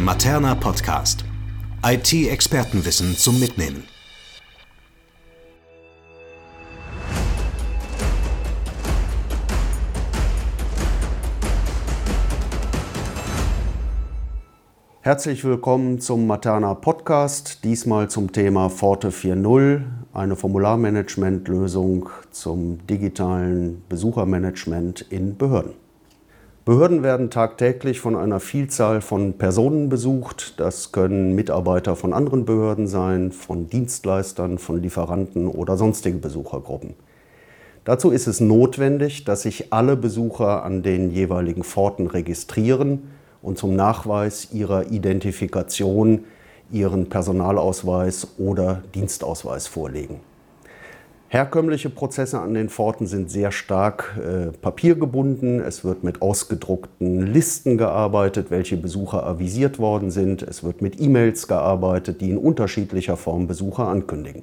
Der 0.00 0.06
Materna 0.06 0.54
Podcast. 0.54 1.26
IT-Expertenwissen 1.84 3.18
zum 3.18 3.38
Mitnehmen. 3.38 3.84
Herzlich 15.02 15.44
willkommen 15.44 16.00
zum 16.00 16.26
Materna 16.26 16.72
Podcast, 16.72 17.62
diesmal 17.64 18.08
zum 18.08 18.32
Thema 18.32 18.70
Forte 18.70 19.10
4.0, 19.10 19.82
eine 20.14 20.34
Formularmanagementlösung 20.34 22.08
zum 22.30 22.86
digitalen 22.86 23.82
Besuchermanagement 23.90 25.02
in 25.10 25.36
Behörden. 25.36 25.89
Behörden 26.70 27.02
werden 27.02 27.30
tagtäglich 27.30 27.98
von 27.98 28.14
einer 28.14 28.38
Vielzahl 28.38 29.00
von 29.00 29.32
Personen 29.32 29.88
besucht. 29.88 30.54
Das 30.60 30.92
können 30.92 31.34
Mitarbeiter 31.34 31.96
von 31.96 32.12
anderen 32.12 32.44
Behörden 32.44 32.86
sein, 32.86 33.32
von 33.32 33.68
Dienstleistern, 33.68 34.56
von 34.58 34.80
Lieferanten 34.80 35.48
oder 35.48 35.76
sonstige 35.76 36.18
Besuchergruppen. 36.18 36.94
Dazu 37.82 38.12
ist 38.12 38.28
es 38.28 38.38
notwendig, 38.38 39.24
dass 39.24 39.42
sich 39.42 39.72
alle 39.72 39.96
Besucher 39.96 40.62
an 40.62 40.84
den 40.84 41.10
jeweiligen 41.10 41.64
Pforten 41.64 42.06
registrieren 42.06 43.10
und 43.42 43.58
zum 43.58 43.74
Nachweis 43.74 44.52
ihrer 44.52 44.92
Identifikation 44.92 46.22
ihren 46.70 47.08
Personalausweis 47.08 48.28
oder 48.38 48.84
Dienstausweis 48.94 49.66
vorlegen. 49.66 50.20
Herkömmliche 51.32 51.90
Prozesse 51.90 52.40
an 52.40 52.54
den 52.54 52.68
Pforten 52.68 53.06
sind 53.06 53.30
sehr 53.30 53.52
stark 53.52 54.18
äh, 54.18 54.50
papiergebunden. 54.50 55.60
Es 55.60 55.84
wird 55.84 56.02
mit 56.02 56.22
ausgedruckten 56.22 57.24
Listen 57.24 57.78
gearbeitet, 57.78 58.50
welche 58.50 58.76
Besucher 58.76 59.24
avisiert 59.24 59.78
worden 59.78 60.10
sind. 60.10 60.42
Es 60.42 60.64
wird 60.64 60.82
mit 60.82 61.00
E-Mails 61.00 61.46
gearbeitet, 61.46 62.20
die 62.20 62.30
in 62.30 62.36
unterschiedlicher 62.36 63.16
Form 63.16 63.46
Besucher 63.46 63.86
ankündigen. 63.86 64.42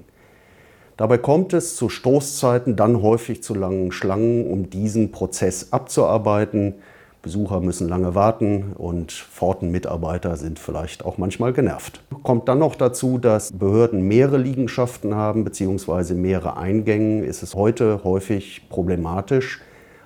Dabei 0.96 1.18
kommt 1.18 1.52
es 1.52 1.76
zu 1.76 1.90
Stoßzeiten 1.90 2.78
dann 2.78 3.02
häufig 3.02 3.44
zu 3.44 3.54
langen 3.54 3.92
Schlangen, 3.92 4.50
um 4.50 4.70
diesen 4.70 5.12
Prozess 5.12 5.74
abzuarbeiten. 5.74 6.76
Besucher 7.22 7.60
müssen 7.60 7.90
lange 7.90 8.16
warten 8.16 8.74
und 8.78 9.12
Pfortenmitarbeiter 9.12 10.38
sind 10.38 10.60
vielleicht 10.60 11.04
auch 11.04 11.18
manchmal 11.18 11.52
genervt. 11.54 12.02
Kommt 12.24 12.48
dann 12.48 12.60
noch 12.60 12.76
dazu, 12.76 13.18
dass 13.18 13.52
Behörden 13.52 14.02
mehrere 14.02 14.38
Liegenschaften 14.38 15.16
haben 15.16 15.44
bzw. 15.44 16.14
mehrere 16.14 16.58
Eingänge, 16.58 17.26
ist 17.26 17.44
es 17.44 17.56
heute 17.56 18.04
häufig 18.04 18.70
problematisch, 18.70 19.62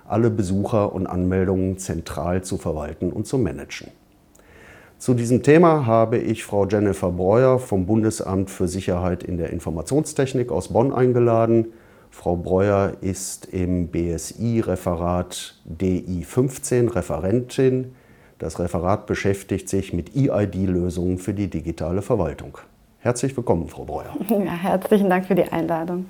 alle 0.08 0.30
Besucher 0.30 0.92
und 0.92 1.06
Anmeldungen 1.06 1.78
zentral 1.78 2.42
zu 2.42 2.58
verwalten 2.58 3.12
und 3.12 3.26
zu 3.26 3.38
managen. 3.38 3.88
Zu 4.98 5.14
diesem 5.14 5.42
Thema 5.42 5.84
habe 5.84 6.18
ich 6.18 6.44
Frau 6.44 6.64
Jennifer 6.66 7.10
Breuer 7.10 7.58
vom 7.58 7.86
Bundesamt 7.86 8.50
für 8.50 8.68
Sicherheit 8.68 9.24
in 9.24 9.36
der 9.36 9.50
Informationstechnik 9.50 10.52
aus 10.52 10.68
Bonn 10.68 10.92
eingeladen. 10.92 11.72
Frau 12.12 12.36
Breuer 12.36 12.92
ist 13.00 13.46
im 13.46 13.88
BSI-Referat 13.88 15.56
DI 15.64 16.22
15 16.24 16.88
Referentin. 16.88 17.96
Das 18.38 18.60
Referat 18.60 19.06
beschäftigt 19.06 19.68
sich 19.68 19.94
mit 19.94 20.14
EID-Lösungen 20.14 21.18
für 21.18 21.32
die 21.32 21.48
digitale 21.48 22.02
Verwaltung. 22.02 22.58
Herzlich 22.98 23.34
willkommen, 23.34 23.66
Frau 23.68 23.84
Breuer. 23.84 24.14
Ja, 24.28 24.52
herzlichen 24.52 25.08
Dank 25.08 25.26
für 25.26 25.34
die 25.34 25.50
Einladung. 25.50 26.04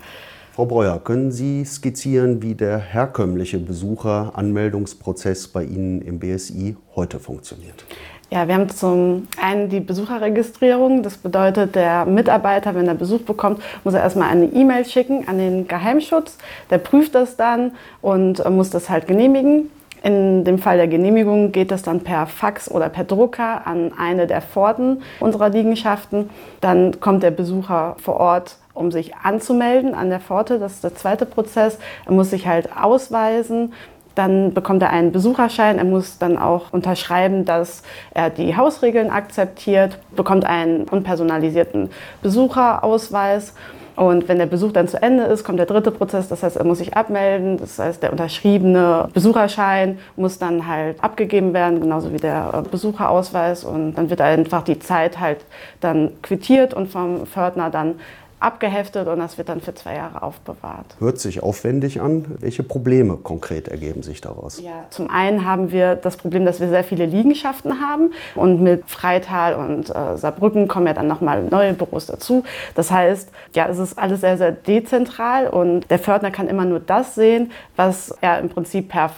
Frau 0.52 0.66
Breuer, 0.66 0.98
können 0.98 1.30
Sie 1.30 1.64
skizzieren, 1.64 2.42
wie 2.42 2.56
der 2.56 2.78
herkömmliche 2.78 3.58
Besucheranmeldungsprozess 3.58 5.48
bei 5.48 5.64
Ihnen 5.64 6.02
im 6.02 6.18
BSI 6.18 6.76
heute 6.96 7.20
funktioniert? 7.20 7.86
Ja, 8.32 8.48
wir 8.48 8.54
haben 8.54 8.70
zum 8.70 9.28
einen 9.38 9.68
die 9.68 9.80
Besucherregistrierung. 9.80 11.02
Das 11.02 11.18
bedeutet, 11.18 11.74
der 11.74 12.06
Mitarbeiter, 12.06 12.74
wenn 12.74 12.88
er 12.88 12.94
Besuch 12.94 13.20
bekommt, 13.20 13.62
muss 13.84 13.92
er 13.92 14.00
erstmal 14.00 14.30
eine 14.30 14.46
E-Mail 14.46 14.86
schicken 14.86 15.28
an 15.28 15.36
den 15.36 15.68
Geheimschutz. 15.68 16.38
Der 16.70 16.78
prüft 16.78 17.14
das 17.14 17.36
dann 17.36 17.72
und 18.00 18.42
muss 18.48 18.70
das 18.70 18.88
halt 18.88 19.06
genehmigen. 19.06 19.70
In 20.02 20.44
dem 20.44 20.58
Fall 20.58 20.78
der 20.78 20.88
Genehmigung 20.88 21.52
geht 21.52 21.70
das 21.70 21.82
dann 21.82 22.00
per 22.00 22.26
Fax 22.26 22.70
oder 22.70 22.88
per 22.88 23.04
Drucker 23.04 23.66
an 23.66 23.92
eine 23.98 24.26
der 24.26 24.40
Pforten 24.40 25.02
unserer 25.20 25.50
Liegenschaften. 25.50 26.30
Dann 26.62 27.00
kommt 27.00 27.22
der 27.22 27.32
Besucher 27.32 27.96
vor 27.98 28.16
Ort 28.16 28.56
um 28.74 28.90
sich 28.90 29.14
anzumelden 29.14 29.94
an 29.94 30.08
der 30.08 30.20
Pforte. 30.20 30.58
Das 30.58 30.72
ist 30.72 30.84
der 30.84 30.94
zweite 30.94 31.26
Prozess. 31.26 31.78
Er 32.06 32.12
muss 32.12 32.30
sich 32.30 32.46
halt 32.46 32.70
ausweisen, 32.74 33.74
dann 34.14 34.54
bekommt 34.54 34.82
er 34.82 34.90
einen 34.90 35.12
Besucherschein. 35.12 35.78
Er 35.78 35.84
muss 35.84 36.18
dann 36.18 36.38
auch 36.38 36.72
unterschreiben, 36.72 37.44
dass 37.44 37.82
er 38.12 38.30
die 38.30 38.56
Hausregeln 38.56 39.10
akzeptiert, 39.10 39.98
bekommt 40.14 40.44
einen 40.44 40.84
unpersonalisierten 40.84 41.90
Besucherausweis. 42.22 43.54
Und 43.94 44.26
wenn 44.28 44.38
der 44.38 44.46
Besuch 44.46 44.72
dann 44.72 44.88
zu 44.88 45.02
Ende 45.02 45.24
ist, 45.24 45.44
kommt 45.44 45.58
der 45.58 45.66
dritte 45.66 45.90
Prozess. 45.90 46.28
Das 46.28 46.42
heißt, 46.42 46.56
er 46.56 46.64
muss 46.64 46.78
sich 46.78 46.96
abmelden. 46.96 47.58
Das 47.58 47.78
heißt, 47.78 48.02
der 48.02 48.10
unterschriebene 48.10 49.08
Besucherschein 49.12 49.98
muss 50.16 50.38
dann 50.38 50.66
halt 50.66 51.02
abgegeben 51.04 51.52
werden, 51.52 51.80
genauso 51.80 52.12
wie 52.12 52.16
der 52.16 52.64
Besucherausweis. 52.70 53.64
Und 53.64 53.94
dann 53.94 54.08
wird 54.08 54.20
einfach 54.22 54.62
die 54.62 54.78
Zeit 54.78 55.20
halt 55.20 55.44
dann 55.80 56.12
quittiert 56.22 56.72
und 56.72 56.88
vom 56.88 57.26
Fördner 57.26 57.68
dann 57.68 57.96
abgeheftet 58.42 59.08
und 59.08 59.18
das 59.18 59.38
wird 59.38 59.48
dann 59.48 59.60
für 59.60 59.74
zwei 59.74 59.94
Jahre 59.94 60.22
aufbewahrt. 60.22 60.96
Hört 60.98 61.18
sich 61.18 61.42
aufwendig 61.42 62.00
an. 62.00 62.24
Welche 62.40 62.62
Probleme 62.62 63.16
konkret 63.16 63.68
ergeben 63.68 64.02
sich 64.02 64.20
daraus? 64.20 64.60
Ja, 64.60 64.84
zum 64.90 65.08
einen 65.10 65.44
haben 65.44 65.72
wir 65.72 65.94
das 65.94 66.16
Problem, 66.16 66.44
dass 66.44 66.60
wir 66.60 66.68
sehr 66.68 66.84
viele 66.84 67.06
Liegenschaften 67.06 67.80
haben 67.80 68.12
und 68.34 68.62
mit 68.62 68.88
Freital 68.88 69.54
und 69.54 69.90
äh, 69.90 70.16
Saarbrücken 70.16 70.68
kommen 70.68 70.86
ja 70.86 70.94
dann 70.94 71.08
nochmal 71.08 71.42
neue 71.44 71.74
Büros 71.74 72.06
dazu. 72.06 72.44
Das 72.74 72.90
heißt, 72.90 73.30
ja, 73.54 73.68
es 73.68 73.78
ist 73.78 73.98
alles 73.98 74.20
sehr, 74.20 74.38
sehr 74.38 74.52
dezentral 74.52 75.48
und 75.48 75.90
der 75.90 75.98
Fördner 75.98 76.30
kann 76.30 76.48
immer 76.48 76.64
nur 76.64 76.80
das 76.80 77.14
sehen, 77.14 77.52
was 77.76 78.14
er 78.20 78.40
im 78.40 78.48
Prinzip 78.48 78.88
per 78.88 79.10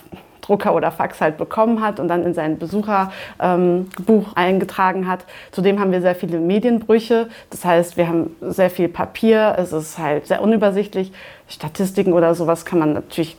Drucker 0.44 0.74
oder 0.74 0.90
Fax 0.90 1.20
halt 1.20 1.38
bekommen 1.38 1.80
hat 1.80 1.98
und 1.98 2.08
dann 2.08 2.22
in 2.22 2.34
sein 2.34 2.58
Besucherbuch 2.58 3.12
ähm, 3.40 3.86
eingetragen 4.34 5.08
hat. 5.08 5.24
Zudem 5.52 5.80
haben 5.80 5.92
wir 5.92 6.00
sehr 6.00 6.14
viele 6.14 6.38
Medienbrüche. 6.38 7.28
Das 7.50 7.64
heißt, 7.64 7.96
wir 7.96 8.08
haben 8.08 8.36
sehr 8.40 8.70
viel 8.70 8.88
Papier. 8.88 9.54
Es 9.58 9.72
ist 9.72 9.98
halt 9.98 10.26
sehr 10.26 10.42
unübersichtlich. 10.42 11.12
Statistiken 11.48 12.12
oder 12.12 12.34
sowas 12.34 12.64
kann 12.64 12.78
man 12.78 12.92
natürlich 12.92 13.36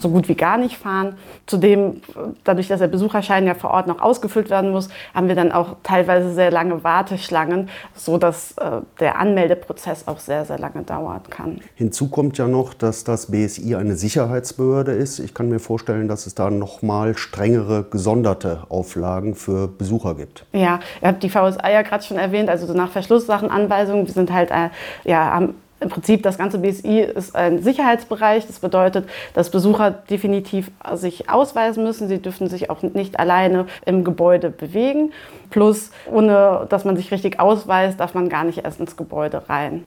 so 0.00 0.08
gut 0.08 0.28
wie 0.28 0.34
gar 0.34 0.56
nicht 0.56 0.76
fahren. 0.76 1.16
Zudem, 1.46 2.00
dadurch, 2.44 2.68
dass 2.68 2.80
der 2.80 2.88
Besucherschein 2.88 3.46
ja 3.46 3.54
vor 3.54 3.70
Ort 3.70 3.86
noch 3.86 4.00
ausgefüllt 4.00 4.50
werden 4.50 4.70
muss, 4.70 4.88
haben 5.14 5.28
wir 5.28 5.34
dann 5.34 5.52
auch 5.52 5.76
teilweise 5.82 6.32
sehr 6.32 6.50
lange 6.50 6.82
Warteschlangen, 6.84 7.68
so 7.94 8.18
dass 8.18 8.52
äh, 8.58 8.80
der 8.98 9.18
Anmeldeprozess 9.18 10.08
auch 10.08 10.18
sehr, 10.18 10.44
sehr 10.44 10.58
lange 10.58 10.82
dauern 10.82 11.20
kann. 11.28 11.60
Hinzu 11.74 12.08
kommt 12.08 12.38
ja 12.38 12.46
noch, 12.46 12.74
dass 12.74 13.04
das 13.04 13.30
BSI 13.30 13.76
eine 13.76 13.96
Sicherheitsbehörde 13.96 14.92
ist. 14.92 15.18
Ich 15.18 15.34
kann 15.34 15.48
mir 15.48 15.58
vorstellen, 15.58 16.08
dass 16.08 16.26
es 16.26 16.34
da 16.34 16.50
noch 16.50 16.82
mal 16.82 17.16
strengere, 17.16 17.84
gesonderte 17.84 18.64
Auflagen 18.68 19.34
für 19.34 19.68
Besucher 19.68 20.14
gibt. 20.14 20.46
Ja, 20.52 20.80
ihr 21.02 21.08
habt 21.08 21.22
die 21.22 21.28
VSA 21.28 21.70
ja 21.70 21.82
gerade 21.82 22.02
schon 22.02 22.16
erwähnt, 22.16 22.48
also 22.48 22.72
nach 22.72 22.90
Verschlusssachenanweisungen. 22.90 24.06
Wir 24.06 24.14
sind 24.14 24.32
halt, 24.32 24.50
äh, 24.50 24.70
ja, 25.04 25.32
haben 25.32 25.54
im 25.80 25.88
Prinzip 25.88 26.22
das 26.22 26.38
ganze 26.38 26.58
BSI 26.58 27.00
ist 27.00 27.34
ein 27.34 27.62
Sicherheitsbereich. 27.62 28.46
Das 28.46 28.58
bedeutet, 28.58 29.08
dass 29.34 29.50
Besucher 29.50 29.90
definitiv 29.90 30.70
sich 30.94 31.30
ausweisen 31.30 31.84
müssen. 31.84 32.06
Sie 32.08 32.20
dürfen 32.20 32.48
sich 32.48 32.70
auch 32.70 32.82
nicht 32.82 33.18
alleine 33.18 33.66
im 33.86 34.04
Gebäude 34.04 34.50
bewegen. 34.50 35.12
Plus, 35.48 35.90
ohne 36.10 36.66
dass 36.68 36.84
man 36.84 36.96
sich 36.96 37.10
richtig 37.10 37.40
ausweist, 37.40 37.98
darf 37.98 38.14
man 38.14 38.28
gar 38.28 38.44
nicht 38.44 38.64
erst 38.64 38.78
ins 38.78 38.96
Gebäude 38.96 39.48
rein. 39.48 39.86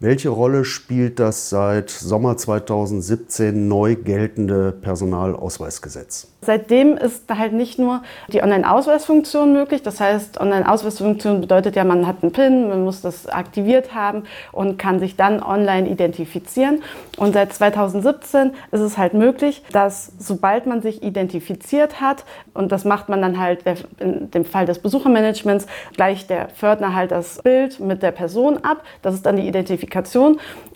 Welche 0.00 0.28
Rolle 0.28 0.64
spielt 0.64 1.18
das 1.18 1.50
seit 1.50 1.90
Sommer 1.90 2.36
2017 2.36 3.66
neu 3.66 3.96
geltende 3.96 4.70
Personalausweisgesetz? 4.70 6.28
Seitdem 6.40 6.96
ist 6.96 7.24
halt 7.28 7.52
nicht 7.52 7.80
nur 7.80 8.02
die 8.32 8.40
Online-Ausweisfunktion 8.40 9.52
möglich. 9.52 9.82
Das 9.82 9.98
heißt, 9.98 10.40
Online-Ausweisfunktion 10.40 11.40
bedeutet 11.40 11.74
ja, 11.74 11.82
man 11.82 12.06
hat 12.06 12.22
einen 12.22 12.30
PIN, 12.30 12.68
man 12.68 12.84
muss 12.84 13.00
das 13.00 13.26
aktiviert 13.26 13.92
haben 13.92 14.22
und 14.52 14.78
kann 14.78 15.00
sich 15.00 15.16
dann 15.16 15.42
online 15.42 15.88
identifizieren. 15.88 16.84
Und 17.16 17.32
seit 17.32 17.52
2017 17.52 18.52
ist 18.70 18.80
es 18.80 18.98
halt 18.98 19.14
möglich, 19.14 19.64
dass 19.72 20.12
sobald 20.20 20.66
man 20.66 20.80
sich 20.80 21.02
identifiziert 21.02 22.00
hat, 22.00 22.24
und 22.54 22.70
das 22.70 22.84
macht 22.84 23.08
man 23.08 23.20
dann 23.20 23.40
halt 23.40 23.64
in 23.98 24.30
dem 24.30 24.44
Fall 24.44 24.64
des 24.64 24.78
Besuchermanagements, 24.78 25.66
gleich 25.96 26.28
der 26.28 26.50
Fördner 26.50 26.94
halt 26.94 27.10
das 27.10 27.42
Bild 27.42 27.80
mit 27.80 28.04
der 28.04 28.12
Person 28.12 28.58
ab. 28.58 28.84
Das 29.02 29.14
ist 29.14 29.26
dann 29.26 29.34
die 29.34 29.48
Identifikation. 29.48 29.87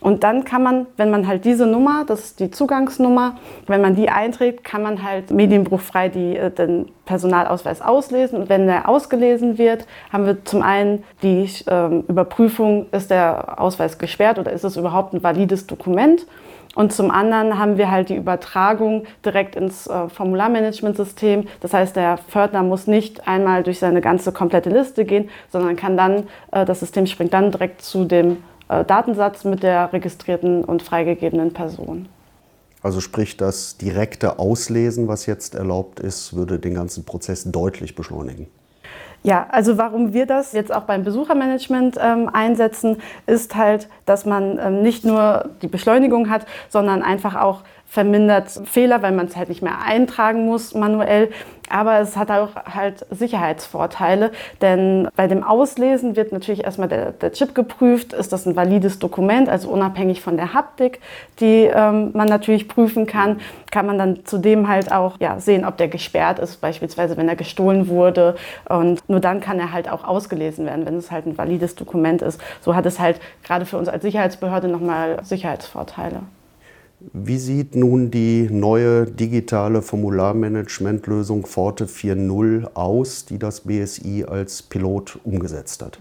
Und 0.00 0.24
dann 0.24 0.44
kann 0.44 0.62
man, 0.62 0.86
wenn 0.96 1.10
man 1.10 1.26
halt 1.28 1.44
diese 1.44 1.66
Nummer, 1.66 2.04
das 2.06 2.24
ist 2.24 2.40
die 2.40 2.50
Zugangsnummer, 2.50 3.36
wenn 3.68 3.80
man 3.80 3.94
die 3.94 4.08
einträgt, 4.08 4.64
kann 4.64 4.82
man 4.82 5.02
halt 5.02 5.30
Medien 5.30 5.62
medienbruchfrei 5.62 6.08
die, 6.08 6.36
äh, 6.36 6.50
den 6.50 6.90
Personalausweis 7.04 7.82
auslesen. 7.82 8.40
Und 8.40 8.48
wenn 8.48 8.66
der 8.66 8.88
ausgelesen 8.88 9.58
wird, 9.58 9.86
haben 10.12 10.26
wir 10.26 10.44
zum 10.44 10.62
einen 10.62 11.04
die 11.22 11.48
ähm, 11.68 12.04
Überprüfung, 12.08 12.86
ist 12.92 13.10
der 13.10 13.60
Ausweis 13.60 13.98
gesperrt 13.98 14.38
oder 14.38 14.52
ist 14.52 14.64
es 14.64 14.76
überhaupt 14.76 15.14
ein 15.14 15.22
valides 15.22 15.66
Dokument. 15.66 16.26
Und 16.74 16.92
zum 16.92 17.10
anderen 17.10 17.58
haben 17.58 17.76
wir 17.76 17.90
halt 17.90 18.08
die 18.08 18.16
Übertragung 18.16 19.04
direkt 19.24 19.56
ins 19.56 19.86
äh, 19.86 20.08
Formularmanagementsystem. 20.08 21.46
Das 21.60 21.74
heißt, 21.74 21.96
der 21.96 22.16
Fördner 22.16 22.62
muss 22.62 22.86
nicht 22.86 23.28
einmal 23.28 23.62
durch 23.62 23.78
seine 23.78 24.00
ganze 24.00 24.32
komplette 24.32 24.70
Liste 24.70 25.04
gehen, 25.04 25.28
sondern 25.50 25.76
kann 25.76 25.98
dann, 25.98 26.28
äh, 26.50 26.64
das 26.64 26.80
System 26.80 27.06
springt 27.06 27.34
dann 27.34 27.50
direkt 27.50 27.82
zu 27.82 28.04
dem 28.04 28.32
äh, 28.32 28.36
Datensatz 28.84 29.44
mit 29.44 29.62
der 29.62 29.92
registrierten 29.92 30.64
und 30.64 30.82
freigegebenen 30.82 31.52
Person. 31.52 32.08
Also 32.82 33.00
sprich, 33.00 33.36
das 33.36 33.76
direkte 33.76 34.38
Auslesen, 34.38 35.06
was 35.06 35.26
jetzt 35.26 35.54
erlaubt 35.54 36.00
ist, 36.00 36.34
würde 36.34 36.58
den 36.58 36.74
ganzen 36.74 37.04
Prozess 37.04 37.44
deutlich 37.44 37.94
beschleunigen. 37.94 38.48
Ja, 39.24 39.46
also 39.50 39.78
warum 39.78 40.12
wir 40.12 40.26
das 40.26 40.52
jetzt 40.52 40.74
auch 40.74 40.82
beim 40.82 41.04
Besuchermanagement 41.04 41.96
ähm, 42.00 42.28
einsetzen, 42.32 42.96
ist 43.26 43.54
halt, 43.54 43.88
dass 44.04 44.26
man 44.26 44.58
ähm, 44.58 44.82
nicht 44.82 45.04
nur 45.04 45.50
die 45.62 45.68
Beschleunigung 45.68 46.28
hat, 46.28 46.44
sondern 46.68 47.02
einfach 47.02 47.36
auch 47.36 47.62
vermindert 47.92 48.48
Fehler, 48.64 49.02
weil 49.02 49.12
man 49.12 49.26
es 49.26 49.36
halt 49.36 49.50
nicht 49.50 49.60
mehr 49.60 49.82
eintragen 49.84 50.46
muss 50.46 50.72
manuell. 50.72 51.28
Aber 51.68 52.00
es 52.00 52.16
hat 52.16 52.30
auch 52.30 52.48
halt 52.56 53.04
Sicherheitsvorteile, 53.10 54.30
denn 54.62 55.08
bei 55.14 55.26
dem 55.26 55.44
Auslesen 55.44 56.16
wird 56.16 56.32
natürlich 56.32 56.64
erstmal 56.64 56.88
der, 56.88 57.12
der 57.12 57.32
Chip 57.32 57.54
geprüft, 57.54 58.14
ist 58.14 58.32
das 58.32 58.46
ein 58.46 58.56
valides 58.56 58.98
Dokument, 58.98 59.50
also 59.50 59.68
unabhängig 59.68 60.22
von 60.22 60.38
der 60.38 60.54
Haptik, 60.54 61.00
die 61.38 61.64
ähm, 61.64 62.12
man 62.14 62.28
natürlich 62.28 62.66
prüfen 62.66 63.06
kann, 63.06 63.40
kann 63.70 63.84
man 63.84 63.98
dann 63.98 64.24
zudem 64.24 64.68
halt 64.68 64.90
auch 64.90 65.20
ja, 65.20 65.38
sehen, 65.38 65.66
ob 65.66 65.76
der 65.76 65.88
gesperrt 65.88 66.38
ist, 66.38 66.62
beispielsweise 66.62 67.18
wenn 67.18 67.28
er 67.28 67.36
gestohlen 67.36 67.88
wurde. 67.88 68.36
Und 68.70 69.06
nur 69.06 69.20
dann 69.20 69.40
kann 69.40 69.58
er 69.58 69.72
halt 69.72 69.90
auch 69.90 70.04
ausgelesen 70.04 70.64
werden, 70.64 70.86
wenn 70.86 70.96
es 70.96 71.10
halt 71.10 71.26
ein 71.26 71.36
valides 71.36 71.74
Dokument 71.74 72.22
ist. 72.22 72.40
So 72.62 72.74
hat 72.74 72.86
es 72.86 72.98
halt 72.98 73.20
gerade 73.44 73.66
für 73.66 73.76
uns 73.76 73.88
als 73.88 74.02
Sicherheitsbehörde 74.02 74.68
nochmal 74.68 75.18
Sicherheitsvorteile. 75.24 76.20
Wie 77.12 77.38
sieht 77.38 77.74
nun 77.74 78.10
die 78.10 78.48
neue 78.50 79.06
digitale 79.06 79.82
Formularmanagementlösung 79.82 81.46
Forte 81.46 81.86
4.0 81.86 82.74
aus, 82.74 83.24
die 83.24 83.38
das 83.38 83.60
BSI 83.60 84.24
als 84.28 84.62
Pilot 84.62 85.18
umgesetzt 85.24 85.82
hat? 85.82 85.98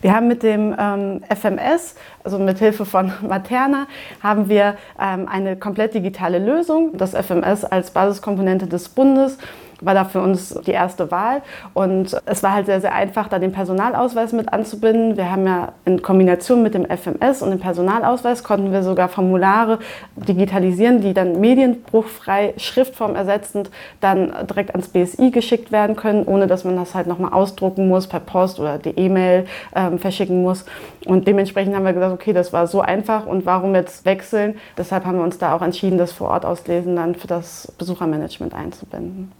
Wir 0.00 0.14
haben 0.14 0.28
mit 0.28 0.42
dem 0.42 0.74
ähm, 0.78 1.22
FMS, 1.28 1.94
also 2.22 2.38
mit 2.38 2.58
Hilfe 2.58 2.84
von 2.84 3.12
Materna, 3.28 3.86
haben 4.22 4.48
wir 4.48 4.76
ähm, 5.00 5.26
eine 5.28 5.56
komplett 5.56 5.94
digitale 5.94 6.38
Lösung. 6.38 6.96
Das 6.96 7.14
FMS 7.14 7.64
als 7.64 7.90
Basiskomponente 7.90 8.66
des 8.66 8.88
Bundes 8.88 9.38
war 9.80 9.94
da 9.94 10.04
für 10.04 10.20
uns 10.20 10.58
die 10.66 10.72
erste 10.72 11.10
Wahl. 11.10 11.42
Und 11.74 12.20
es 12.26 12.42
war 12.42 12.52
halt 12.52 12.66
sehr, 12.66 12.80
sehr 12.80 12.94
einfach, 12.94 13.28
da 13.28 13.38
den 13.38 13.52
Personalausweis 13.52 14.32
mit 14.32 14.52
anzubinden. 14.52 15.16
Wir 15.16 15.30
haben 15.30 15.46
ja 15.46 15.72
in 15.84 16.02
Kombination 16.02 16.62
mit 16.62 16.74
dem 16.74 16.86
FMS 16.86 17.42
und 17.42 17.50
dem 17.50 17.60
Personalausweis 17.60 18.42
konnten 18.42 18.72
wir 18.72 18.82
sogar 18.82 19.08
Formulare 19.08 19.78
digitalisieren, 20.16 21.00
die 21.00 21.14
dann 21.14 21.40
medienbruchfrei, 21.40 22.54
schriftformersetzend 22.56 23.70
dann 24.00 24.32
direkt 24.48 24.70
ans 24.70 24.88
BSI 24.88 25.30
geschickt 25.30 25.72
werden 25.72 25.96
können, 25.96 26.24
ohne 26.24 26.46
dass 26.46 26.64
man 26.64 26.76
das 26.76 26.94
halt 26.94 27.06
nochmal 27.06 27.32
ausdrucken 27.32 27.88
muss 27.88 28.06
per 28.06 28.20
Post 28.20 28.60
oder 28.60 28.78
die 28.78 28.90
E-Mail 28.90 29.46
ähm, 29.74 29.98
verschicken 29.98 30.42
muss. 30.42 30.64
Und 31.04 31.28
dementsprechend 31.28 31.74
haben 31.74 31.84
wir 31.84 31.92
gesagt, 31.92 32.12
okay, 32.12 32.32
das 32.32 32.52
war 32.52 32.66
so 32.66 32.80
einfach 32.80 33.26
und 33.26 33.46
warum 33.46 33.74
jetzt 33.74 34.04
wechseln? 34.04 34.56
Deshalb 34.76 35.04
haben 35.04 35.18
wir 35.18 35.24
uns 35.24 35.38
da 35.38 35.54
auch 35.54 35.62
entschieden, 35.62 35.98
das 35.98 36.12
vor 36.12 36.30
Ort 36.30 36.44
auslesen 36.44 36.96
dann 36.96 37.14
für 37.14 37.26
das 37.26 37.72
Besuchermanagement 37.78 38.54
einzubinden. 38.54 39.32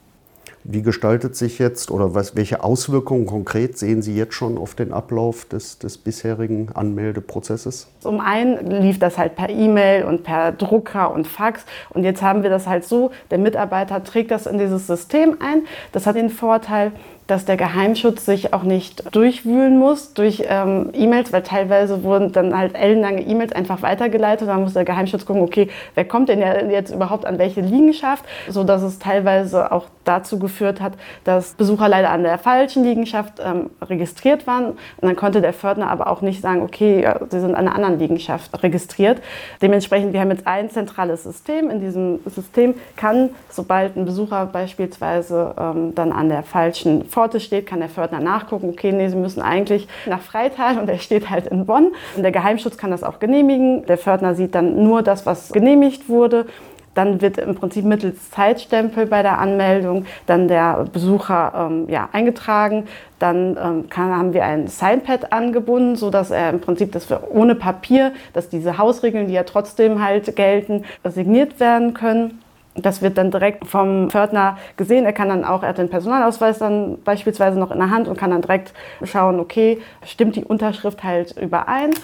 Wie 0.68 0.82
gestaltet 0.82 1.36
sich 1.36 1.60
jetzt 1.60 1.92
oder 1.92 2.14
was, 2.14 2.34
welche 2.34 2.64
Auswirkungen 2.64 3.26
konkret 3.26 3.78
sehen 3.78 4.02
Sie 4.02 4.16
jetzt 4.16 4.34
schon 4.34 4.58
auf 4.58 4.74
den 4.74 4.92
Ablauf 4.92 5.44
des, 5.44 5.78
des 5.78 5.96
bisherigen 5.96 6.70
Anmeldeprozesses? 6.74 7.86
Zum 8.00 8.18
einen 8.18 8.66
lief 8.82 8.98
das 8.98 9.16
halt 9.16 9.36
per 9.36 9.48
E-Mail 9.48 10.04
und 10.04 10.24
per 10.24 10.50
Drucker 10.50 11.12
und 11.12 11.28
Fax 11.28 11.64
und 11.90 12.02
jetzt 12.02 12.20
haben 12.20 12.42
wir 12.42 12.50
das 12.50 12.66
halt 12.66 12.84
so, 12.84 13.12
der 13.30 13.38
Mitarbeiter 13.38 14.02
trägt 14.02 14.32
das 14.32 14.46
in 14.46 14.58
dieses 14.58 14.88
System 14.88 15.36
ein. 15.38 15.62
Das 15.92 16.04
hat 16.04 16.16
den 16.16 16.30
Vorteil, 16.30 16.90
dass 17.26 17.44
der 17.44 17.56
Geheimschutz 17.56 18.24
sich 18.24 18.52
auch 18.52 18.62
nicht 18.62 19.14
durchwühlen 19.14 19.78
muss 19.78 20.14
durch 20.14 20.44
ähm, 20.48 20.90
E-Mails, 20.92 21.32
weil 21.32 21.42
teilweise 21.42 22.04
wurden 22.04 22.32
dann 22.32 22.56
halt 22.56 22.74
ellenlange 22.74 23.22
E-Mails 23.22 23.52
einfach 23.52 23.82
weitergeleitet. 23.82 24.48
Da 24.48 24.56
muss 24.56 24.74
der 24.74 24.84
Geheimschutz 24.84 25.26
gucken, 25.26 25.42
okay, 25.42 25.68
wer 25.94 26.04
kommt 26.04 26.28
denn 26.28 26.40
jetzt 26.70 26.94
überhaupt 26.94 27.26
an 27.26 27.38
welche 27.38 27.60
Liegenschaft, 27.60 28.24
so 28.48 28.64
dass 28.64 28.82
es 28.82 28.98
teilweise 28.98 29.72
auch 29.72 29.86
dazu 30.04 30.38
geführt 30.38 30.80
hat, 30.80 30.92
dass 31.24 31.54
Besucher 31.54 31.88
leider 31.88 32.10
an 32.10 32.22
der 32.22 32.38
falschen 32.38 32.84
Liegenschaft 32.84 33.40
ähm, 33.44 33.70
registriert 33.82 34.46
waren. 34.46 34.70
Und 34.70 34.78
dann 35.02 35.16
konnte 35.16 35.40
der 35.40 35.52
Fördner 35.52 35.90
aber 35.90 36.08
auch 36.08 36.22
nicht 36.22 36.40
sagen, 36.40 36.62
okay, 36.62 37.02
ja, 37.02 37.18
sie 37.28 37.40
sind 37.40 37.54
an 37.54 37.66
einer 37.66 37.74
anderen 37.74 37.98
Liegenschaft 37.98 38.62
registriert. 38.62 39.20
Dementsprechend, 39.60 40.12
wir 40.12 40.20
haben 40.20 40.30
jetzt 40.30 40.46
ein 40.46 40.70
zentrales 40.70 41.24
System. 41.24 41.70
In 41.70 41.80
diesem 41.80 42.20
System 42.26 42.74
kann, 42.96 43.30
sobald 43.50 43.96
ein 43.96 44.04
Besucher 44.04 44.46
beispielsweise 44.46 45.54
ähm, 45.58 45.94
dann 45.94 46.12
an 46.12 46.28
der 46.28 46.42
falschen 46.44 47.04
Pforte 47.16 47.40
steht, 47.40 47.64
kann 47.64 47.80
der 47.80 47.88
Fördner 47.88 48.20
nachgucken, 48.20 48.68
okay, 48.68 48.92
nee, 48.92 49.08
sie 49.08 49.16
müssen 49.16 49.40
eigentlich 49.40 49.88
nach 50.04 50.20
Freital 50.20 50.78
und 50.78 50.86
er 50.86 50.98
steht 50.98 51.30
halt 51.30 51.46
in 51.46 51.64
Bonn. 51.64 51.92
Und 52.14 52.22
der 52.22 52.30
Geheimschutz 52.30 52.76
kann 52.76 52.90
das 52.90 53.02
auch 53.02 53.20
genehmigen. 53.20 53.86
Der 53.86 53.96
Fördner 53.96 54.34
sieht 54.34 54.54
dann 54.54 54.84
nur 54.84 55.02
das, 55.02 55.24
was 55.24 55.50
genehmigt 55.50 56.10
wurde 56.10 56.44
dann 56.92 57.20
wird 57.20 57.36
im 57.36 57.54
Prinzip 57.54 57.84
mittels 57.84 58.30
Zeitstempel 58.30 59.04
bei 59.04 59.22
der 59.22 59.38
Anmeldung 59.38 60.06
dann 60.24 60.48
der 60.48 60.86
Besucher 60.90 61.52
ähm, 61.54 61.90
ja, 61.90 62.08
eingetragen. 62.12 62.86
Dann 63.18 63.58
ähm, 63.62 63.90
kann, 63.90 64.16
haben 64.16 64.32
wir 64.32 64.44
ein 64.44 64.66
Signpad 64.66 65.30
angebunden, 65.30 65.96
sodass 65.96 66.30
er 66.30 66.48
im 66.48 66.60
Prinzip, 66.60 66.92
dass 66.92 67.10
wir 67.10 67.30
ohne 67.30 67.54
Papier, 67.54 68.12
dass 68.32 68.48
diese 68.48 68.78
Hausregeln, 68.78 69.26
die 69.26 69.34
ja 69.34 69.42
trotzdem 69.42 70.02
halt 70.02 70.36
gelten, 70.36 70.84
signiert 71.04 71.60
werden 71.60 71.92
können. 71.92 72.40
Das 72.76 73.02
wird 73.02 73.16
dann 73.18 73.30
direkt 73.30 73.66
vom 73.66 74.10
Pförtner 74.10 74.58
gesehen. 74.76 75.04
Er 75.04 75.12
kann 75.12 75.28
dann 75.28 75.44
auch, 75.44 75.62
er 75.62 75.70
hat 75.70 75.78
den 75.78 75.88
Personalausweis 75.88 76.58
dann 76.58 76.98
beispielsweise 77.02 77.58
noch 77.58 77.70
in 77.70 77.78
der 77.78 77.90
Hand 77.90 78.08
und 78.08 78.18
kann 78.18 78.30
dann 78.30 78.42
direkt 78.42 78.72
schauen, 79.04 79.40
okay, 79.40 79.78
stimmt 80.04 80.36
die 80.36 80.44
Unterschrift 80.44 81.02
halt 81.02 81.36
überein. 81.40 81.94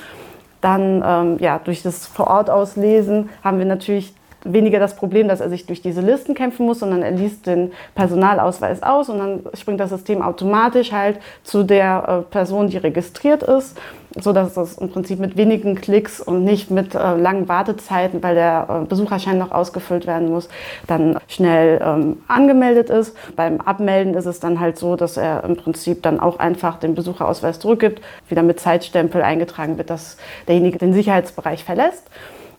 Dann 0.60 1.02
ähm, 1.04 1.38
ja, 1.40 1.58
durch 1.58 1.82
das 1.82 2.06
Vor-Ort-Auslesen 2.06 3.28
haben 3.42 3.58
wir 3.58 3.66
natürlich 3.66 4.14
weniger 4.44 4.78
das 4.78 4.96
Problem, 4.96 5.28
dass 5.28 5.40
er 5.40 5.48
sich 5.48 5.66
durch 5.66 5.82
diese 5.82 6.00
Listen 6.00 6.34
kämpfen 6.34 6.66
muss, 6.66 6.80
sondern 6.80 7.02
er 7.02 7.10
liest 7.10 7.46
den 7.46 7.72
Personalausweis 7.94 8.82
aus 8.82 9.08
und 9.08 9.18
dann 9.18 9.40
springt 9.54 9.80
das 9.80 9.90
System 9.90 10.22
automatisch 10.22 10.92
halt 10.92 11.18
zu 11.42 11.62
der 11.62 12.24
äh, 12.28 12.30
Person, 12.30 12.68
die 12.68 12.76
registriert 12.76 13.42
ist, 13.42 13.78
so 14.20 14.32
dass 14.32 14.54
das 14.54 14.78
im 14.78 14.90
Prinzip 14.90 15.18
mit 15.18 15.36
wenigen 15.36 15.76
Klicks 15.76 16.20
und 16.20 16.44
nicht 16.44 16.70
mit 16.70 16.94
äh, 16.94 17.16
langen 17.16 17.48
Wartezeiten, 17.48 18.22
weil 18.22 18.34
der 18.34 18.82
äh, 18.82 18.86
Besucherschein 18.86 19.38
noch 19.38 19.52
ausgefüllt 19.52 20.06
werden 20.06 20.30
muss, 20.30 20.48
dann 20.86 21.18
schnell 21.28 21.80
ähm, 21.84 22.18
angemeldet 22.28 22.90
ist. 22.90 23.16
Beim 23.36 23.60
Abmelden 23.60 24.14
ist 24.14 24.26
es 24.26 24.40
dann 24.40 24.60
halt 24.60 24.78
so, 24.78 24.96
dass 24.96 25.16
er 25.16 25.44
im 25.44 25.56
Prinzip 25.56 26.02
dann 26.02 26.20
auch 26.20 26.38
einfach 26.38 26.78
den 26.78 26.94
Besucherausweis 26.94 27.58
zurückgibt, 27.58 28.02
wieder 28.28 28.42
mit 28.42 28.60
Zeitstempel 28.60 29.22
eingetragen 29.22 29.78
wird, 29.78 29.90
dass 29.90 30.16
derjenige 30.48 30.78
den 30.78 30.92
Sicherheitsbereich 30.92 31.64
verlässt. 31.64 32.04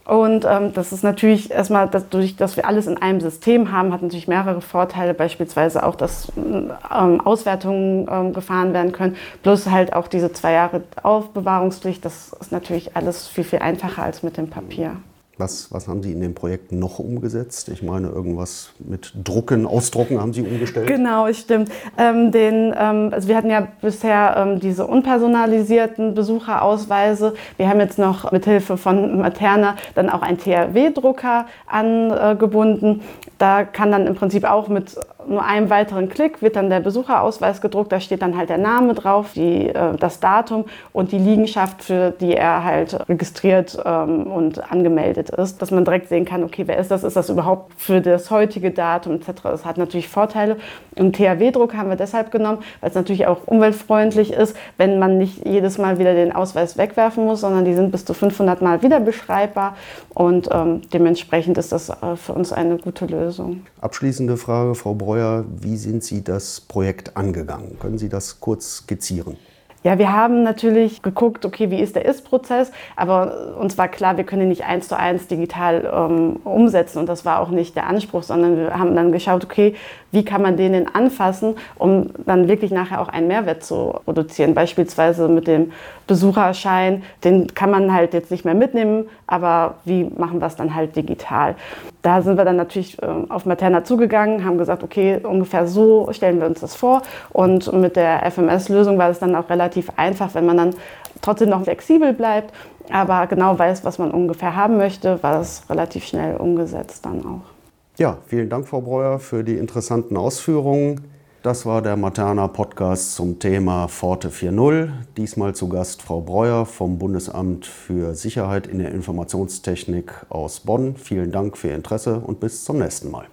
Und 0.06 0.46
ähm, 0.46 0.74
das 0.74 0.92
ist 0.92 1.04
natürlich 1.04 1.50
erstmal, 1.50 1.88
dadurch, 1.88 2.36
dass 2.36 2.58
wir 2.58 2.68
alles 2.68 2.88
in 2.88 2.98
einem 2.98 3.22
System 3.22 3.72
haben, 3.72 3.94
hat 3.94 4.02
natürlich 4.02 4.28
mehrere 4.28 4.60
Vorteile, 4.60 5.14
beispielsweise 5.14 5.86
auch, 5.86 5.96
dass 5.96 6.32
ähm, 6.36 7.22
Auswertungen 7.22 8.08
ähm, 8.12 8.34
gefahren 8.34 8.74
werden 8.74 8.92
können, 8.92 9.16
plus 9.44 9.70
halt 9.70 9.94
auch 9.94 10.10
diese 10.10 10.34
zwei 10.34 10.52
Jahre 10.54 10.84
Aufbewahrungspflicht. 11.02 12.04
Das 12.04 12.34
ist 12.34 12.52
natürlich 12.52 12.98
alles 12.98 13.28
viel, 13.28 13.46
viel 13.46 13.60
einfacher 13.60 14.04
als 14.04 14.24
mit 14.24 14.36
dem 14.36 14.50
Papier. 14.50 14.98
Was, 15.38 15.72
was 15.72 15.88
haben 15.88 16.04
Sie 16.04 16.12
in 16.12 16.22
dem 16.22 16.36
Projekt 16.36 16.72
noch 16.72 17.00
umgesetzt? 17.00 17.68
Ich 17.70 17.82
meine, 17.82 18.10
irgendwas 18.10 18.70
mit 18.78 19.13
Drucken, 19.24 19.66
Ausdrucken 19.66 20.22
haben 20.22 20.32
Sie 20.32 20.44
umgestellt? 20.44 20.86
Genau, 20.86 21.32
stimmt. 21.34 21.72
Ähm, 21.98 22.32
den, 22.32 22.72
ähm, 22.78 23.10
also 23.12 23.28
wir 23.28 23.36
hatten 23.36 23.50
ja 23.50 23.68
bisher 23.82 24.36
ähm, 24.38 24.60
diese 24.60 24.86
unpersonalisierten 24.86 26.13
Besucherausweise. 26.13 27.34
Wir 27.58 27.68
haben 27.68 27.80
jetzt 27.80 27.98
noch 27.98 28.32
mit 28.32 28.46
Hilfe 28.46 28.78
von 28.78 29.18
Materna 29.18 29.75
dann 29.96 30.12
auch 30.12 30.22
einen 30.22 30.38
THW-Drucker 30.38 31.48
angebunden. 31.66 33.02
Da 33.40 33.63
kann 33.63 33.92
dann 33.92 34.06
im 34.06 34.13
Prinzip 34.13 34.44
auch 34.44 34.68
mit 34.68 34.96
nur 35.27 35.44
einem 35.44 35.70
weiteren 35.70 36.10
Klick 36.10 36.42
wird 36.42 36.56
dann 36.56 36.70
der 36.70 36.80
Besucherausweis 36.80 37.62
gedruckt. 37.62 37.92
Da 37.92 38.00
steht 38.00 38.22
dann 38.22 38.38
halt 38.38 38.50
der 38.50 38.58
Name 38.58 38.94
drauf, 38.94 39.32
die, 39.34 39.70
äh, 39.70 39.96
das 39.98 40.20
Datum 40.20 40.65
und 40.92 41.12
die 41.12 41.18
Liegenschaft, 41.18 41.84
für 41.84 42.12
die 42.12 42.36
er 42.36 42.63
halt 42.63 42.98
registriert 43.08 43.77
ähm, 43.86 44.24
und 44.24 44.72
angemeldet 44.72 45.30
ist. 45.30 45.62
Dass 45.62 45.72
man 45.72 45.86
direkt 45.86 46.10
sehen 46.10 46.25
kann, 46.25 46.44
okay, 46.44 46.63
wer 46.65 46.77
ist 46.77 46.92
das? 46.92 47.03
Ist 47.03 47.15
das 47.15 47.30
überhaupt 47.30 47.74
für 47.77 48.01
das 48.01 48.32
heutige 48.32 48.72
Datum 48.72 49.15
etc.? 49.15 49.42
Das 49.44 49.65
hat 49.65 49.77
natürlich 49.77 50.08
Vorteile. 50.08 50.58
Und 50.96 51.15
THW-Druck 51.15 51.74
haben 51.74 51.89
wir 51.89 51.96
deshalb 51.96 52.32
genommen, 52.32 52.60
weil 52.82 52.89
es 52.89 52.96
natürlich 52.96 53.27
auch 53.27 53.39
umweltfreundlich 53.46 54.34
ist, 54.34 54.56
wenn 54.77 55.00
man 55.00 55.18
nicht 55.18 55.46
jedes 55.46 55.77
Mal 55.77 56.00
wieder 56.00 56.13
den 56.13 56.32
Ausweis 56.32 56.77
wegwerfen 56.77 57.25
muss, 57.25 57.42
sondern 57.42 57.65
die 57.65 57.74
sind 57.74 57.92
bis 57.92 58.06
zu 58.06 58.13
500 58.13 58.62
Mal 58.62 58.82
wieder 58.82 59.00
beschreibbar. 59.00 59.75
Und 60.13 60.50
ähm, 60.51 60.82
dementsprechend 60.92 61.58
ist 61.58 61.72
das 61.72 61.89
äh, 61.89 62.15
für 62.15 62.34
uns 62.34 62.53
eine 62.53 62.77
gute 62.77 63.06
Lösung. 63.06 63.65
Abschließende 63.82 64.38
Frage, 64.38 64.75
Frau 64.75 64.94
Breuer, 64.94 65.12
wie 65.15 65.77
sind 65.77 66.03
Sie 66.03 66.24
das 66.24 66.62
Projekt 66.62 67.15
angegangen? 67.15 67.77
Können 67.79 67.98
Sie 67.98 68.10
das 68.10 68.39
kurz 68.39 68.77
skizzieren? 68.77 69.38
Ja, 69.84 69.98
wir 69.98 70.13
haben 70.13 70.43
natürlich 70.43 71.01
geguckt, 71.01 71.46
okay, 71.46 71.70
wie 71.70 71.79
ist 71.79 71.98
der 71.98 72.05
Ist-Prozess, 72.05 72.72
aber 72.96 73.58
uns 73.60 73.77
war 73.77 73.89
klar, 73.89 74.15
wir 74.15 74.24
können 74.24 74.43
ihn 74.43 74.48
nicht 74.48 74.63
eins 74.63 74.88
zu 74.88 74.98
eins 74.98 75.27
digital 75.27 75.91
ähm, 75.93 76.38
umsetzen 76.46 77.00
und 77.00 77.10
das 77.10 77.25
war 77.25 77.41
auch 77.41 77.50
nicht 77.50 77.75
der 77.75 77.88
Anspruch, 77.88 78.24
sondern 78.24 78.55
wir 78.55 78.79
haben 78.79 78.96
dann 78.96 79.12
geschaut, 79.12 79.43
okay, 79.43 79.75
wie 80.13 80.24
kann 80.24 80.41
man 80.41 80.55
den 80.55 80.74
denn 80.74 80.88
anfassen, 80.88 81.55
um 81.77 82.12
dann 82.25 82.48
wirklich 82.48 82.72
nachher 82.72 83.01
auch 83.01 83.10
einen 83.10 83.27
Mehrwert 83.27 83.63
zu 83.63 83.96
produzieren. 84.05 84.53
Beispielsweise 84.53 85.27
mit 85.27 85.48
dem 85.48 85.72
Besucherschein, 86.05 87.01
den 87.24 87.53
kann 87.55 87.72
man 87.72 87.91
halt 87.91 88.13
jetzt 88.13 88.29
nicht 88.29 88.46
mehr 88.46 88.53
mitnehmen, 88.53 89.05
aber 89.25 89.75
wie 89.86 90.03
machen 90.03 90.39
wir 90.39 90.46
es 90.46 90.55
dann 90.55 90.75
halt 90.75 90.96
digital? 90.96 91.55
Da 92.03 92.22
sind 92.22 92.38
wir 92.38 92.46
dann 92.46 92.58
natürlich 92.58 93.01
äh, 93.01 93.08
auf 93.29 93.46
Materna 93.46 93.84
zugegangen, 93.84 94.46
haben 94.46 94.60
gesagt, 94.60 94.84
okay, 94.84 95.20
ungefähr 95.24 95.65
so 95.65 96.10
stellen 96.12 96.39
wir 96.39 96.46
uns 96.46 96.60
das 96.60 96.75
vor 96.75 97.01
und 97.32 97.74
mit 97.74 97.96
der 97.96 98.29
FMS-Lösung 98.32 99.00
war 99.00 99.10
es 99.10 99.20
dann 99.20 99.36
auch 99.36 99.50
relativ 99.50 99.89
einfach, 99.96 100.36
wenn 100.36 100.46
man 100.46 100.58
dann 100.58 100.75
trotzdem 101.22 101.50
noch 101.50 101.63
flexibel 101.63 102.13
bleibt, 102.13 102.53
aber 102.91 103.25
genau 103.25 103.58
weiß, 103.58 103.84
was 103.84 103.98
man 103.98 104.12
ungefähr 104.12 104.55
haben 104.55 104.77
möchte, 104.77 105.24
war 105.24 105.39
das 105.39 105.63
relativ 105.70 106.05
schnell 106.05 106.36
umgesetzt 106.36 107.03
dann 107.05 107.25
auch. 107.25 107.53
Ja, 107.98 108.18
vielen 108.26 108.50
Dank, 108.50 108.68
Frau 108.68 108.82
Breuer, 108.82 109.20
für 109.20 109.44
die 109.44 109.56
interessanten 109.56 110.18
Ausführungen. 110.18 111.02
Das 111.44 111.66
war 111.66 111.84
der 111.84 111.96
Materna 111.96 112.48
Podcast 112.48 113.14
zum 113.14 113.38
Thema 113.38 113.88
Forte 113.88 114.30
4.0. 114.30 114.90
Diesmal 115.16 115.54
zu 115.54 115.70
Gast 115.70 116.02
Frau 116.02 116.22
Breuer 116.22 116.66
vom 116.66 116.98
Bundesamt 116.98 117.68
für 117.68 118.16
Sicherheit 118.16 118.66
in 118.66 118.80
der 118.80 118.92
Informationstechnik 118.94 120.26
aus 120.30 120.62
Bonn. 120.62 120.96
Vielen 120.96 121.32
Dank 121.32 121.56
für 121.56 121.68
Ihr 121.68 121.76
Interesse 121.76 122.20
und 122.20 122.40
bis 122.40 122.64
zum 122.64 122.80
nächsten 122.80 123.12
Mal. 123.12 123.28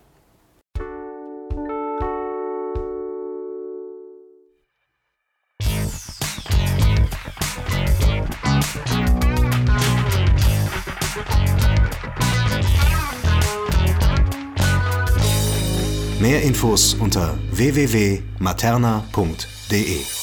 Mehr 16.30 16.44
Infos 16.44 16.94
unter 16.94 17.36
www.materna.de 17.50 20.19